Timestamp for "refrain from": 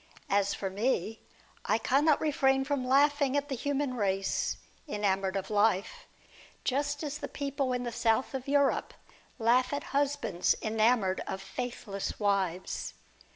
2.19-2.83